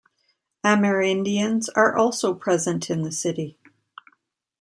[0.65, 3.59] Amerindians are also present in the city.